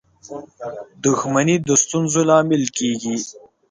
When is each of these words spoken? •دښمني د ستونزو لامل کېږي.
•دښمني 1.03 1.55
د 1.67 1.69
ستونزو 1.83 2.21
لامل 2.29 2.63
کېږي. 2.77 3.15